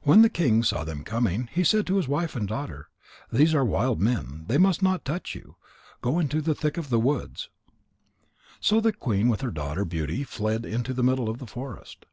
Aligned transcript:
When 0.00 0.22
the 0.22 0.30
king 0.30 0.62
saw 0.62 0.82
them 0.82 1.04
coming, 1.04 1.50
he 1.52 1.62
said 1.62 1.86
to 1.88 1.96
his 1.96 2.08
wife 2.08 2.34
and 2.34 2.48
daughter: 2.48 2.88
"These 3.30 3.52
are 3.54 3.66
wild 3.66 4.00
men. 4.00 4.46
They 4.48 4.56
must 4.56 4.82
not 4.82 5.04
touch 5.04 5.34
you. 5.34 5.56
Go 6.00 6.18
into 6.18 6.40
the 6.40 6.54
thick 6.54 6.78
woods." 6.90 7.50
So 8.60 8.80
the 8.80 8.94
queen 8.94 9.28
with 9.28 9.42
her 9.42 9.50
daughter 9.50 9.84
Beauty 9.84 10.22
fled 10.24 10.64
in 10.64 10.70
fear 10.70 10.74
into 10.76 10.94
the 10.94 11.02
middle 11.02 11.28
of 11.28 11.36
the 11.36 11.46
forest. 11.46 12.06